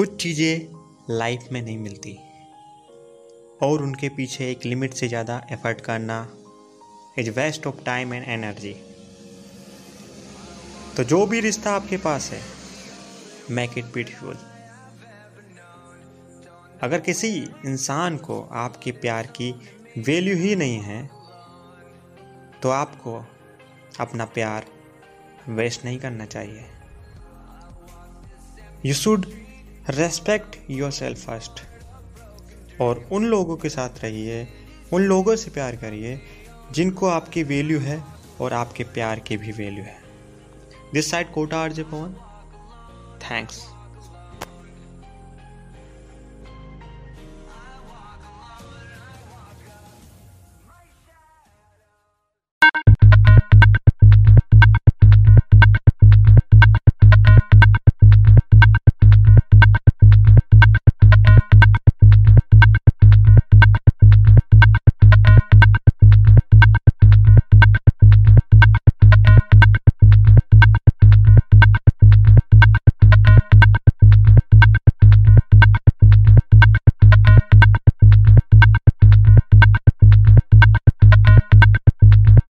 [0.00, 2.12] कुछ चीज़ें लाइफ में नहीं मिलती।
[3.62, 6.16] और उनके पीछे एक लिमिट से ज़्यादा एफर्ट करना
[7.18, 8.72] is waste of time and energy
[10.96, 12.40] तो जो भी रिश्ता आपके पास है
[13.50, 14.38] मेक इट ब्यूटीफुल
[16.82, 17.28] अगर किसी
[17.66, 19.52] इंसान को आपके प्यार की
[19.98, 21.10] वैल्यू ही नहीं है
[22.62, 23.24] तो आपको
[24.00, 24.66] अपना प्यार
[25.48, 26.64] वेस्ट नहीं करना चाहिए।
[28.86, 29.26] You should
[29.88, 30.56] respect
[30.90, 31.60] yourself first
[32.80, 34.48] और उन लोगों के साथ रहिए,
[34.92, 36.20] उन लोगों से प्यार करिए,
[36.72, 38.04] जिनको आपकी वैल्यू है
[38.40, 39.98] और आपके प्यार की भी वैल्यू है।
[40.94, 42.14] This side Kota R J Pawan
[43.30, 43.66] thanks